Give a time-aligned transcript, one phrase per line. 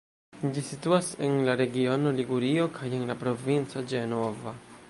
[0.53, 4.61] Ĝi situas en la regiono Ligurio kaj en la provinco Ĝenova.